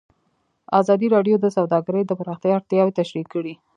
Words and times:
ازادي 0.79 1.07
راډیو 1.15 1.35
د 1.41 1.45
سوداګري 1.57 2.01
د 2.05 2.11
پراختیا 2.19 2.51
اړتیاوې 2.57 2.95
تشریح 2.99 3.25
کړي. 3.33 3.53